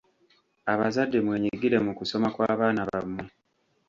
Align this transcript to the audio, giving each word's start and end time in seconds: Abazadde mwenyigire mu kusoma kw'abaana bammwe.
Abazadde 0.71 1.17
mwenyigire 1.25 1.77
mu 1.85 1.91
kusoma 1.99 2.27
kw'abaana 2.33 2.81
bammwe. 2.89 3.23